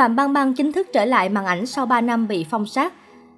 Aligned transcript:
Phạm 0.00 0.16
Băng 0.16 0.32
Băng 0.32 0.54
chính 0.54 0.72
thức 0.72 0.86
trở 0.92 1.04
lại 1.04 1.28
màn 1.28 1.44
ảnh 1.44 1.66
sau 1.66 1.86
3 1.86 2.00
năm 2.00 2.28
bị 2.28 2.46
phong 2.50 2.66
sát. 2.66 2.92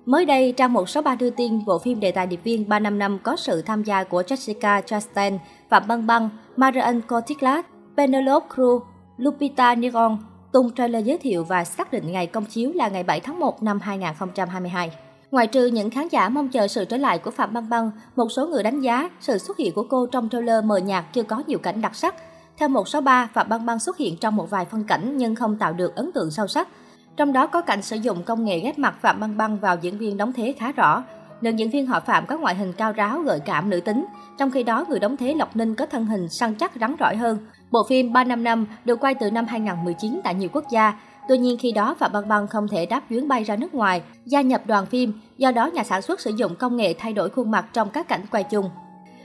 Mới 0.06 0.24
đây, 0.24 0.54
trang 0.56 0.72
163 0.72 1.14
đưa 1.14 1.30
tin 1.30 1.64
bộ 1.64 1.78
phim 1.78 2.00
đề 2.00 2.12
tài 2.12 2.26
điệp 2.26 2.40
viên 2.44 2.68
355 2.68 3.18
có 3.22 3.36
sự 3.36 3.62
tham 3.62 3.82
gia 3.82 4.04
của 4.04 4.22
Jessica 4.22 4.82
Chastain, 4.82 5.38
Phạm 5.70 5.82
Băng 5.88 6.06
Băng, 6.06 6.28
Marion 6.56 7.00
Cotillard, 7.00 7.68
Penelope 7.96 8.46
Cruz, 8.54 8.80
Lupita 9.16 9.74
Nyong'o 9.74 10.16
tung 10.52 10.74
trailer 10.74 11.04
giới 11.04 11.18
thiệu 11.18 11.44
và 11.44 11.64
xác 11.64 11.92
định 11.92 12.12
ngày 12.12 12.26
công 12.26 12.44
chiếu 12.44 12.72
là 12.74 12.88
ngày 12.88 13.02
7 13.02 13.20
tháng 13.20 13.38
1 13.38 13.62
năm 13.62 13.80
2022. 13.80 14.92
Ngoài 15.30 15.46
trừ 15.46 15.66
những 15.66 15.90
khán 15.90 16.08
giả 16.08 16.28
mong 16.28 16.48
chờ 16.48 16.68
sự 16.68 16.84
trở 16.84 16.96
lại 16.96 17.18
của 17.18 17.30
Phạm 17.30 17.54
Băng 17.54 17.68
Băng, 17.68 17.90
một 18.16 18.32
số 18.32 18.46
người 18.46 18.62
đánh 18.62 18.80
giá 18.80 19.10
sự 19.20 19.38
xuất 19.38 19.56
hiện 19.56 19.74
của 19.74 19.86
cô 19.90 20.06
trong 20.06 20.28
trailer 20.28 20.64
mờ 20.64 20.76
nhạt 20.76 21.04
chưa 21.12 21.22
có 21.22 21.42
nhiều 21.46 21.58
cảnh 21.58 21.80
đặc 21.80 21.94
sắc. 21.94 22.14
Theo 22.62 22.68
163, 22.68 23.28
Phạm 23.32 23.48
Băng 23.48 23.66
Băng 23.66 23.78
xuất 23.78 23.96
hiện 23.96 24.16
trong 24.16 24.36
một 24.36 24.50
vài 24.50 24.64
phân 24.64 24.84
cảnh 24.84 25.16
nhưng 25.16 25.34
không 25.34 25.56
tạo 25.58 25.72
được 25.72 25.96
ấn 25.96 26.12
tượng 26.12 26.30
sâu 26.30 26.46
sắc. 26.46 26.68
Trong 27.16 27.32
đó 27.32 27.46
có 27.46 27.60
cảnh 27.60 27.82
sử 27.82 27.96
dụng 27.96 28.22
công 28.22 28.44
nghệ 28.44 28.60
ghép 28.60 28.78
mặt 28.78 28.94
Phạm 29.00 29.20
Băng 29.20 29.36
Băng 29.36 29.58
vào 29.58 29.76
diễn 29.80 29.98
viên 29.98 30.16
đóng 30.16 30.32
thế 30.32 30.54
khá 30.58 30.72
rõ. 30.72 31.04
Nữ 31.40 31.50
diễn 31.50 31.70
viên 31.70 31.86
họ 31.86 32.00
Phạm 32.00 32.26
có 32.26 32.38
ngoại 32.38 32.54
hình 32.54 32.72
cao 32.72 32.92
ráo, 32.92 33.20
gợi 33.20 33.40
cảm 33.40 33.70
nữ 33.70 33.80
tính, 33.80 34.06
trong 34.38 34.50
khi 34.50 34.62
đó 34.62 34.84
người 34.88 34.98
đóng 34.98 35.16
thế 35.16 35.34
Lộc 35.34 35.56
Ninh 35.56 35.74
có 35.74 35.86
thân 35.86 36.06
hình 36.06 36.28
săn 36.28 36.54
chắc 36.54 36.72
rắn 36.80 36.94
rỏi 37.00 37.16
hơn. 37.16 37.38
Bộ 37.70 37.86
phim 37.88 38.12
355 38.12 38.66
được 38.84 39.00
quay 39.00 39.14
từ 39.14 39.30
năm 39.30 39.46
2019 39.46 40.20
tại 40.24 40.34
nhiều 40.34 40.48
quốc 40.52 40.64
gia, 40.70 40.98
Tuy 41.28 41.38
nhiên 41.38 41.56
khi 41.60 41.72
đó 41.72 41.94
Phạm 41.98 42.12
Băng 42.12 42.28
Băng 42.28 42.48
không 42.48 42.68
thể 42.68 42.86
đáp 42.86 43.02
chuyến 43.08 43.28
bay 43.28 43.44
ra 43.44 43.56
nước 43.56 43.74
ngoài, 43.74 44.02
gia 44.24 44.40
nhập 44.40 44.62
đoàn 44.66 44.86
phim, 44.86 45.20
do 45.38 45.52
đó 45.52 45.66
nhà 45.66 45.84
sản 45.84 46.02
xuất 46.02 46.20
sử 46.20 46.30
dụng 46.36 46.54
công 46.54 46.76
nghệ 46.76 46.94
thay 46.98 47.12
đổi 47.12 47.30
khuôn 47.30 47.50
mặt 47.50 47.66
trong 47.72 47.90
các 47.90 48.08
cảnh 48.08 48.24
quay 48.30 48.44
chung. 48.44 48.70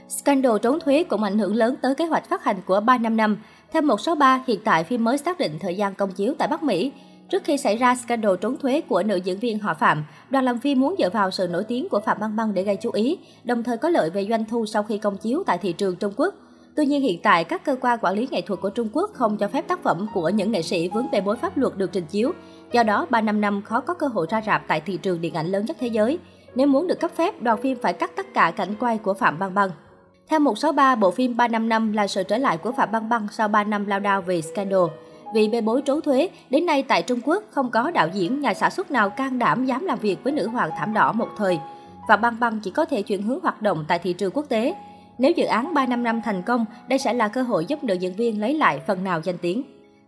Scandal 0.08 0.52
trốn 0.62 0.80
thuế 0.80 1.02
cũng 1.02 1.22
ảnh 1.22 1.38
hưởng 1.38 1.54
lớn 1.54 1.74
tới 1.82 1.94
kế 1.94 2.06
hoạch 2.06 2.28
phát 2.28 2.44
hành 2.44 2.56
của 2.66 2.80
355. 2.80 3.36
Theo 3.72 3.82
163, 3.82 4.44
hiện 4.46 4.60
tại 4.64 4.84
phim 4.84 5.04
mới 5.04 5.18
xác 5.18 5.38
định 5.38 5.58
thời 5.60 5.76
gian 5.76 5.94
công 5.94 6.12
chiếu 6.12 6.34
tại 6.38 6.48
Bắc 6.48 6.62
Mỹ. 6.62 6.92
Trước 7.30 7.44
khi 7.44 7.56
xảy 7.56 7.76
ra 7.76 7.94
scandal 7.94 8.32
trốn 8.40 8.56
thuế 8.56 8.80
của 8.80 9.02
nữ 9.02 9.16
diễn 9.16 9.38
viên 9.38 9.58
họ 9.58 9.74
Phạm, 9.74 10.04
đoàn 10.30 10.44
làm 10.44 10.58
phim 10.58 10.80
muốn 10.80 10.94
dựa 10.98 11.10
vào 11.10 11.30
sự 11.30 11.48
nổi 11.48 11.64
tiếng 11.64 11.88
của 11.88 12.00
Phạm 12.00 12.18
Băng 12.20 12.36
Băng 12.36 12.54
để 12.54 12.62
gây 12.62 12.76
chú 12.76 12.90
ý, 12.90 13.18
đồng 13.44 13.62
thời 13.62 13.76
có 13.76 13.88
lợi 13.88 14.10
về 14.10 14.26
doanh 14.28 14.44
thu 14.44 14.66
sau 14.66 14.82
khi 14.82 14.98
công 14.98 15.16
chiếu 15.16 15.42
tại 15.46 15.58
thị 15.58 15.72
trường 15.72 15.96
Trung 15.96 16.12
Quốc. 16.16 16.34
Tuy 16.76 16.86
nhiên 16.86 17.02
hiện 17.02 17.20
tại, 17.22 17.44
các 17.44 17.64
cơ 17.64 17.76
quan 17.80 17.98
quản 18.02 18.14
lý 18.14 18.28
nghệ 18.30 18.40
thuật 18.40 18.60
của 18.60 18.70
Trung 18.70 18.88
Quốc 18.92 19.10
không 19.14 19.36
cho 19.36 19.48
phép 19.48 19.68
tác 19.68 19.82
phẩm 19.82 20.06
của 20.14 20.28
những 20.28 20.52
nghệ 20.52 20.62
sĩ 20.62 20.88
vướng 20.88 21.10
bê 21.12 21.20
bối 21.20 21.36
pháp 21.36 21.58
luật 21.58 21.76
được 21.76 21.92
trình 21.92 22.04
chiếu. 22.10 22.32
Do 22.72 22.82
đó, 22.82 23.06
3 23.10 23.20
năm 23.20 23.40
năm 23.40 23.62
khó 23.62 23.80
có 23.80 23.94
cơ 23.94 24.06
hội 24.06 24.26
ra 24.30 24.42
rạp 24.46 24.62
tại 24.68 24.80
thị 24.80 24.96
trường 24.96 25.20
điện 25.20 25.34
ảnh 25.34 25.46
lớn 25.46 25.64
nhất 25.64 25.76
thế 25.80 25.86
giới. 25.86 26.18
Nếu 26.54 26.66
muốn 26.66 26.86
được 26.86 27.00
cấp 27.00 27.10
phép, 27.16 27.42
đoàn 27.42 27.62
phim 27.62 27.78
phải 27.82 27.92
cắt 27.92 28.10
tất 28.16 28.26
cả 28.34 28.52
cảnh 28.56 28.74
quay 28.80 28.98
của 28.98 29.14
Phạm 29.14 29.38
Băng 29.38 29.54
Băng. 29.54 29.70
Theo 30.30 30.40
163, 30.40 30.94
bộ 30.94 31.10
phim 31.10 31.36
355 31.36 31.92
là 31.92 32.06
sự 32.06 32.22
trở 32.22 32.38
lại 32.38 32.56
của 32.56 32.72
Phạm 32.72 32.92
Băng 32.92 33.08
Băng 33.08 33.26
sau 33.30 33.48
3 33.48 33.64
năm 33.64 33.86
lao 33.86 34.00
đao 34.00 34.22
vì 34.22 34.42
scandal. 34.42 34.82
Vì 35.34 35.48
bê 35.48 35.60
bối 35.60 35.82
trốn 35.82 36.00
thuế, 36.00 36.28
đến 36.50 36.66
nay 36.66 36.82
tại 36.82 37.02
Trung 37.02 37.20
Quốc 37.24 37.44
không 37.50 37.70
có 37.70 37.90
đạo 37.90 38.08
diễn, 38.12 38.40
nhà 38.40 38.54
sản 38.54 38.70
xuất 38.70 38.90
nào 38.90 39.10
can 39.10 39.38
đảm 39.38 39.66
dám 39.66 39.84
làm 39.84 39.98
việc 39.98 40.16
với 40.24 40.32
nữ 40.32 40.48
hoàng 40.48 40.70
thảm 40.78 40.94
đỏ 40.94 41.12
một 41.12 41.28
thời. 41.36 41.58
Phạm 42.08 42.20
Băng 42.20 42.40
Băng 42.40 42.60
chỉ 42.60 42.70
có 42.70 42.84
thể 42.84 43.02
chuyển 43.02 43.22
hướng 43.22 43.40
hoạt 43.40 43.62
động 43.62 43.84
tại 43.88 43.98
thị 43.98 44.12
trường 44.12 44.32
quốc 44.34 44.46
tế. 44.48 44.74
Nếu 45.18 45.32
dự 45.36 45.44
án 45.44 45.74
355 45.74 46.22
thành 46.22 46.42
công, 46.42 46.64
đây 46.88 46.98
sẽ 46.98 47.12
là 47.12 47.28
cơ 47.28 47.42
hội 47.42 47.64
giúp 47.64 47.84
nữ 47.84 47.94
diễn 47.94 48.14
viên 48.14 48.40
lấy 48.40 48.54
lại 48.54 48.80
phần 48.86 49.04
nào 49.04 49.20
danh 49.24 49.38
tiếng. 49.38 49.62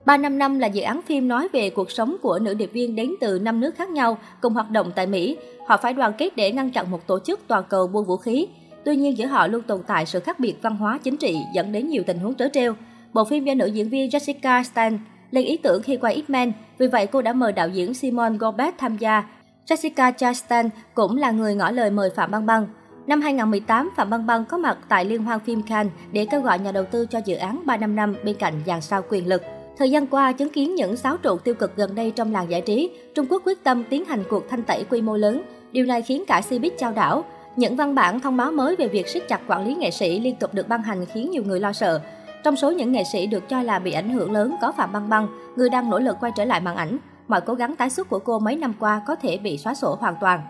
355 0.04 0.58
là 0.58 0.66
dự 0.66 0.82
án 0.82 1.02
phim 1.02 1.28
nói 1.28 1.48
về 1.52 1.70
cuộc 1.70 1.90
sống 1.90 2.16
của 2.22 2.38
nữ 2.38 2.54
điệp 2.54 2.72
viên 2.72 2.96
đến 2.96 3.14
từ 3.20 3.38
năm 3.38 3.60
nước 3.60 3.74
khác 3.76 3.90
nhau 3.90 4.18
cùng 4.40 4.54
hoạt 4.54 4.70
động 4.70 4.92
tại 4.94 5.06
Mỹ. 5.06 5.36
Họ 5.66 5.76
phải 5.76 5.92
đoàn 5.92 6.12
kết 6.18 6.36
để 6.36 6.52
ngăn 6.52 6.70
chặn 6.70 6.90
một 6.90 7.06
tổ 7.06 7.18
chức 7.18 7.40
toàn 7.46 7.64
cầu 7.68 7.86
buôn 7.86 8.04
vũ 8.04 8.16
khí. 8.16 8.48
Tuy 8.84 8.96
nhiên 8.96 9.18
giữa 9.18 9.26
họ 9.26 9.46
luôn 9.46 9.62
tồn 9.62 9.82
tại 9.86 10.06
sự 10.06 10.20
khác 10.20 10.40
biệt 10.40 10.54
văn 10.62 10.76
hóa 10.76 10.98
chính 11.02 11.16
trị 11.16 11.36
dẫn 11.54 11.72
đến 11.72 11.88
nhiều 11.88 12.02
tình 12.06 12.18
huống 12.18 12.34
trớ 12.34 12.48
trêu. 12.52 12.74
Bộ 13.12 13.24
phim 13.24 13.44
do 13.44 13.54
nữ 13.54 13.66
diễn 13.66 13.88
viên 13.88 14.10
Jessica 14.10 14.62
Stan 14.62 14.98
lên 15.30 15.44
ý 15.44 15.56
tưởng 15.56 15.82
khi 15.82 15.96
quay 15.96 16.22
X-Men, 16.28 16.52
vì 16.78 16.86
vậy 16.86 17.06
cô 17.06 17.22
đã 17.22 17.32
mời 17.32 17.52
đạo 17.52 17.68
diễn 17.68 17.94
Simon 17.94 18.38
Gobet 18.38 18.78
tham 18.78 18.96
gia. 18.96 19.24
Jessica 19.66 20.12
Chastain 20.16 20.68
cũng 20.94 21.16
là 21.16 21.30
người 21.30 21.54
ngỏ 21.54 21.70
lời 21.70 21.90
mời 21.90 22.10
Phạm 22.10 22.30
Băng 22.30 22.46
Băng. 22.46 22.66
Năm 23.06 23.20
2018, 23.20 23.90
Phạm 23.96 24.10
Băng 24.10 24.26
Băng 24.26 24.44
có 24.44 24.58
mặt 24.58 24.78
tại 24.88 25.04
Liên 25.04 25.24
hoan 25.24 25.40
phim 25.40 25.62
Cannes 25.62 25.92
để 26.12 26.26
kêu 26.30 26.40
gọi 26.40 26.58
nhà 26.58 26.72
đầu 26.72 26.84
tư 26.84 27.06
cho 27.06 27.20
dự 27.24 27.36
án 27.36 27.62
355 27.66 28.24
bên 28.24 28.36
cạnh 28.36 28.54
dàn 28.66 28.80
sao 28.80 29.02
quyền 29.08 29.26
lực. 29.26 29.42
Thời 29.78 29.90
gian 29.90 30.06
qua, 30.06 30.32
chứng 30.32 30.48
kiến 30.48 30.74
những 30.74 30.96
xáo 30.96 31.16
trộn 31.24 31.38
tiêu 31.44 31.54
cực 31.54 31.76
gần 31.76 31.94
đây 31.94 32.10
trong 32.10 32.32
làng 32.32 32.50
giải 32.50 32.60
trí, 32.60 32.90
Trung 33.14 33.26
Quốc 33.30 33.42
quyết 33.46 33.64
tâm 33.64 33.84
tiến 33.90 34.04
hành 34.04 34.24
cuộc 34.30 34.48
thanh 34.48 34.62
tẩy 34.62 34.84
quy 34.90 35.02
mô 35.02 35.16
lớn. 35.16 35.42
Điều 35.72 35.86
này 35.86 36.02
khiến 36.02 36.24
cả 36.26 36.42
Cbiz 36.48 36.70
trao 36.78 36.92
đảo. 36.92 37.24
Những 37.60 37.76
văn 37.76 37.94
bản 37.94 38.20
thông 38.20 38.36
báo 38.36 38.52
mới 38.52 38.76
về 38.76 38.88
việc 38.88 39.08
siết 39.08 39.28
chặt 39.28 39.40
quản 39.46 39.66
lý 39.66 39.74
nghệ 39.74 39.90
sĩ 39.90 40.20
liên 40.20 40.36
tục 40.36 40.54
được 40.54 40.68
ban 40.68 40.82
hành 40.82 41.06
khiến 41.06 41.30
nhiều 41.30 41.42
người 41.46 41.60
lo 41.60 41.72
sợ. 41.72 42.00
Trong 42.44 42.56
số 42.56 42.70
những 42.70 42.92
nghệ 42.92 43.02
sĩ 43.12 43.26
được 43.26 43.48
cho 43.48 43.62
là 43.62 43.78
bị 43.78 43.92
ảnh 43.92 44.10
hưởng 44.10 44.32
lớn 44.32 44.54
có 44.60 44.72
Phạm 44.72 44.92
Băng 44.92 45.08
Băng, 45.08 45.28
người 45.56 45.68
đang 45.70 45.90
nỗ 45.90 45.98
lực 45.98 46.16
quay 46.20 46.32
trở 46.36 46.44
lại 46.44 46.60
màn 46.60 46.76
ảnh. 46.76 46.98
Mọi 47.28 47.40
cố 47.40 47.54
gắng 47.54 47.76
tái 47.76 47.90
xuất 47.90 48.08
của 48.08 48.18
cô 48.18 48.38
mấy 48.38 48.56
năm 48.56 48.74
qua 48.80 49.02
có 49.06 49.14
thể 49.14 49.38
bị 49.38 49.58
xóa 49.58 49.74
sổ 49.74 49.96
hoàn 50.00 50.14
toàn. 50.20 50.40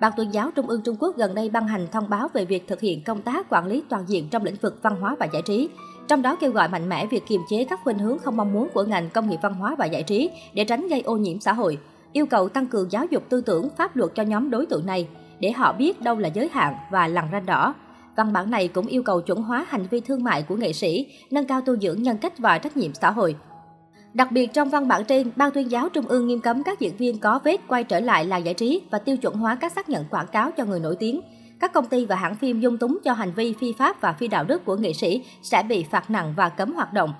Ban 0.00 0.12
tuyên 0.16 0.30
giáo 0.30 0.50
Trung 0.50 0.66
ương 0.66 0.82
Trung 0.82 0.96
Quốc 1.00 1.16
gần 1.16 1.34
đây 1.34 1.50
ban 1.50 1.68
hành 1.68 1.86
thông 1.92 2.10
báo 2.10 2.28
về 2.32 2.44
việc 2.44 2.68
thực 2.68 2.80
hiện 2.80 3.04
công 3.04 3.22
tác 3.22 3.46
quản 3.50 3.66
lý 3.66 3.82
toàn 3.88 4.04
diện 4.06 4.28
trong 4.30 4.44
lĩnh 4.44 4.56
vực 4.60 4.78
văn 4.82 4.96
hóa 5.00 5.16
và 5.18 5.26
giải 5.32 5.42
trí. 5.42 5.68
Trong 6.08 6.22
đó 6.22 6.36
kêu 6.40 6.50
gọi 6.50 6.68
mạnh 6.68 6.88
mẽ 6.88 7.06
việc 7.06 7.26
kiềm 7.26 7.40
chế 7.50 7.64
các 7.64 7.80
khuynh 7.84 7.98
hướng 7.98 8.18
không 8.18 8.36
mong 8.36 8.52
muốn 8.52 8.68
của 8.74 8.84
ngành 8.84 9.10
công 9.10 9.30
nghiệp 9.30 9.38
văn 9.42 9.54
hóa 9.54 9.74
và 9.78 9.86
giải 9.86 10.02
trí 10.02 10.30
để 10.54 10.64
tránh 10.64 10.88
gây 10.88 11.00
ô 11.00 11.16
nhiễm 11.16 11.40
xã 11.40 11.52
hội. 11.52 11.78
Yêu 12.12 12.26
cầu 12.26 12.48
tăng 12.48 12.66
cường 12.66 12.92
giáo 12.92 13.06
dục 13.10 13.22
tư 13.28 13.40
tưởng, 13.40 13.68
pháp 13.76 13.96
luật 13.96 14.14
cho 14.14 14.22
nhóm 14.22 14.50
đối 14.50 14.66
tượng 14.66 14.86
này 14.86 15.08
để 15.40 15.52
họ 15.52 15.72
biết 15.72 16.00
đâu 16.00 16.18
là 16.18 16.28
giới 16.28 16.48
hạn 16.52 16.74
và 16.90 17.06
lằn 17.06 17.24
ranh 17.32 17.46
đỏ. 17.46 17.74
Văn 18.16 18.32
bản 18.32 18.50
này 18.50 18.68
cũng 18.68 18.86
yêu 18.86 19.02
cầu 19.02 19.20
chuẩn 19.20 19.42
hóa 19.42 19.66
hành 19.68 19.86
vi 19.90 20.00
thương 20.00 20.24
mại 20.24 20.42
của 20.42 20.56
nghệ 20.56 20.72
sĩ, 20.72 21.06
nâng 21.30 21.46
cao 21.46 21.60
tu 21.60 21.76
dưỡng 21.76 22.02
nhân 22.02 22.18
cách 22.18 22.38
và 22.38 22.58
trách 22.58 22.76
nhiệm 22.76 22.94
xã 22.94 23.10
hội. 23.10 23.36
Đặc 24.14 24.32
biệt 24.32 24.52
trong 24.52 24.68
văn 24.68 24.88
bản 24.88 25.04
trên, 25.04 25.30
Ban 25.36 25.50
tuyên 25.50 25.70
giáo 25.70 25.88
Trung 25.88 26.06
ương 26.06 26.26
nghiêm 26.26 26.40
cấm 26.40 26.62
các 26.62 26.80
diễn 26.80 26.96
viên 26.96 27.18
có 27.18 27.40
vết 27.44 27.60
quay 27.68 27.84
trở 27.84 28.00
lại 28.00 28.24
làng 28.24 28.44
giải 28.44 28.54
trí 28.54 28.82
và 28.90 28.98
tiêu 28.98 29.16
chuẩn 29.16 29.34
hóa 29.34 29.54
các 29.54 29.72
xác 29.72 29.88
nhận 29.88 30.04
quảng 30.10 30.26
cáo 30.26 30.50
cho 30.50 30.64
người 30.64 30.80
nổi 30.80 30.96
tiếng. 30.98 31.20
Các 31.60 31.72
công 31.72 31.86
ty 31.86 32.06
và 32.06 32.16
hãng 32.16 32.34
phim 32.34 32.60
dung 32.60 32.78
túng 32.78 32.98
cho 33.04 33.12
hành 33.12 33.32
vi 33.36 33.54
phi 33.60 33.72
pháp 33.72 34.00
và 34.00 34.12
phi 34.12 34.28
đạo 34.28 34.44
đức 34.44 34.64
của 34.64 34.76
nghệ 34.76 34.92
sĩ 34.92 35.24
sẽ 35.42 35.62
bị 35.62 35.84
phạt 35.90 36.10
nặng 36.10 36.34
và 36.36 36.48
cấm 36.48 36.72
hoạt 36.72 36.92
động. 36.92 37.12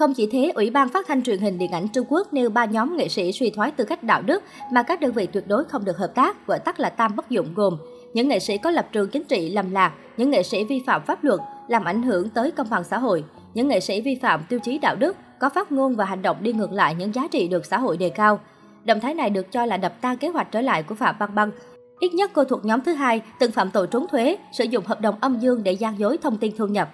Không 0.00 0.14
chỉ 0.14 0.28
thế, 0.32 0.52
Ủy 0.54 0.70
ban 0.70 0.88
Phát 0.88 1.06
thanh 1.08 1.22
truyền 1.22 1.38
hình 1.38 1.58
điện 1.58 1.70
ảnh 1.70 1.88
Trung 1.88 2.06
Quốc 2.08 2.32
nêu 2.32 2.50
ba 2.50 2.64
nhóm 2.64 2.96
nghệ 2.96 3.08
sĩ 3.08 3.32
suy 3.32 3.50
thoái 3.50 3.70
tư 3.70 3.84
cách 3.84 4.02
đạo 4.02 4.22
đức 4.22 4.42
mà 4.72 4.82
các 4.82 5.00
đơn 5.00 5.12
vị 5.12 5.26
tuyệt 5.26 5.48
đối 5.48 5.64
không 5.64 5.84
được 5.84 5.96
hợp 5.96 6.14
tác, 6.14 6.46
gọi 6.46 6.58
tắt 6.58 6.80
là 6.80 6.90
tam 6.90 7.16
bất 7.16 7.30
dụng 7.30 7.54
gồm 7.54 7.76
những 8.14 8.28
nghệ 8.28 8.38
sĩ 8.38 8.58
có 8.58 8.70
lập 8.70 8.88
trường 8.92 9.10
chính 9.10 9.24
trị 9.24 9.50
lầm 9.50 9.70
lạc, 9.70 9.92
những 10.16 10.30
nghệ 10.30 10.42
sĩ 10.42 10.64
vi 10.64 10.82
phạm 10.86 11.02
pháp 11.06 11.24
luật, 11.24 11.40
làm 11.68 11.84
ảnh 11.84 12.02
hưởng 12.02 12.28
tới 12.28 12.50
công 12.50 12.66
bằng 12.70 12.84
xã 12.84 12.98
hội, 12.98 13.24
những 13.54 13.68
nghệ 13.68 13.80
sĩ 13.80 14.00
vi 14.00 14.18
phạm 14.22 14.44
tiêu 14.48 14.58
chí 14.62 14.78
đạo 14.78 14.96
đức, 14.96 15.16
có 15.40 15.48
phát 15.48 15.72
ngôn 15.72 15.96
và 15.96 16.04
hành 16.04 16.22
động 16.22 16.36
đi 16.40 16.52
ngược 16.52 16.72
lại 16.72 16.94
những 16.94 17.14
giá 17.14 17.28
trị 17.30 17.48
được 17.48 17.66
xã 17.66 17.78
hội 17.78 17.96
đề 17.96 18.08
cao. 18.08 18.40
Động 18.84 19.00
thái 19.00 19.14
này 19.14 19.30
được 19.30 19.52
cho 19.52 19.66
là 19.66 19.76
đập 19.76 19.92
tan 20.00 20.16
kế 20.16 20.28
hoạch 20.28 20.52
trở 20.52 20.60
lại 20.60 20.82
của 20.82 20.94
Phạm 20.94 21.16
Băng 21.18 21.34
Băng. 21.34 21.50
Ít 22.00 22.14
nhất 22.14 22.30
cô 22.34 22.44
thuộc 22.44 22.64
nhóm 22.64 22.80
thứ 22.80 22.92
hai 22.92 23.22
từng 23.40 23.52
phạm 23.52 23.70
tội 23.70 23.86
trốn 23.86 24.06
thuế, 24.10 24.36
sử 24.52 24.64
dụng 24.64 24.84
hợp 24.86 25.00
đồng 25.00 25.14
âm 25.20 25.38
dương 25.38 25.62
để 25.62 25.72
gian 25.72 25.98
dối 25.98 26.18
thông 26.22 26.36
tin 26.36 26.56
thu 26.56 26.66
nhập. 26.66 26.90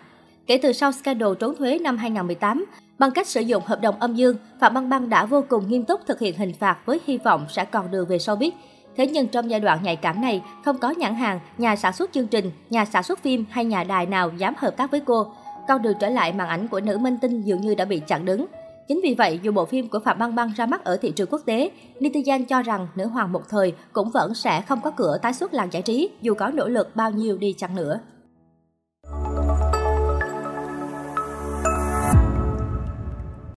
Kể 0.46 0.58
từ 0.62 0.72
sau 0.72 0.92
scandal 0.92 1.28
trốn 1.38 1.54
thuế 1.56 1.78
năm 1.78 1.96
2018, 1.96 2.64
bằng 2.98 3.10
cách 3.10 3.26
sử 3.26 3.40
dụng 3.40 3.62
hợp 3.66 3.80
đồng 3.80 4.00
âm 4.00 4.14
dương, 4.14 4.36
Phạm 4.60 4.74
Băng 4.74 4.88
Băng 4.88 5.08
đã 5.08 5.26
vô 5.26 5.44
cùng 5.48 5.68
nghiêm 5.68 5.84
túc 5.84 6.00
thực 6.06 6.20
hiện 6.20 6.38
hình 6.38 6.52
phạt 6.54 6.78
với 6.86 7.00
hy 7.06 7.18
vọng 7.18 7.46
sẽ 7.48 7.64
còn 7.64 7.90
đường 7.90 8.06
về 8.08 8.16
showbiz. 8.16 8.50
Thế 8.96 9.06
nhưng 9.06 9.28
trong 9.28 9.50
giai 9.50 9.60
đoạn 9.60 9.78
nhạy 9.82 9.96
cảm 9.96 10.20
này, 10.20 10.42
không 10.64 10.78
có 10.78 10.90
nhãn 10.90 11.14
hàng, 11.14 11.40
nhà 11.58 11.76
sản 11.76 11.92
xuất 11.92 12.12
chương 12.12 12.26
trình, 12.26 12.50
nhà 12.70 12.84
sản 12.84 13.02
xuất 13.02 13.22
phim 13.22 13.44
hay 13.50 13.64
nhà 13.64 13.84
đài 13.84 14.06
nào 14.06 14.30
dám 14.38 14.54
hợp 14.58 14.76
tác 14.76 14.90
với 14.90 15.00
cô 15.00 15.32
con 15.68 15.82
đường 15.82 15.96
trở 16.00 16.08
lại 16.08 16.32
màn 16.32 16.48
ảnh 16.48 16.68
của 16.68 16.80
nữ 16.80 16.98
minh 16.98 17.18
tinh 17.22 17.42
dường 17.42 17.60
như 17.60 17.74
đã 17.74 17.84
bị 17.84 18.00
chặn 18.06 18.24
đứng. 18.24 18.46
Chính 18.88 19.00
vì 19.02 19.14
vậy, 19.14 19.40
dù 19.42 19.52
bộ 19.52 19.64
phim 19.64 19.88
của 19.88 19.98
Phạm 19.98 20.18
Băng 20.18 20.34
Băng 20.34 20.52
ra 20.56 20.66
mắt 20.66 20.84
ở 20.84 20.96
thị 20.96 21.10
trường 21.10 21.28
quốc 21.30 21.42
tế, 21.44 21.70
netizen 22.00 22.44
cho 22.44 22.62
rằng 22.62 22.88
nữ 22.94 23.06
hoàng 23.06 23.32
một 23.32 23.42
thời 23.48 23.72
cũng 23.92 24.10
vẫn 24.10 24.34
sẽ 24.34 24.60
không 24.60 24.80
có 24.80 24.90
cửa 24.90 25.18
tái 25.22 25.32
xuất 25.32 25.54
làng 25.54 25.68
giải 25.72 25.82
trí 25.82 26.10
dù 26.22 26.34
có 26.34 26.48
nỗ 26.48 26.68
lực 26.68 26.96
bao 26.96 27.10
nhiêu 27.10 27.38
đi 27.38 27.52
chăng 27.52 27.74
nữa. 27.74 28.00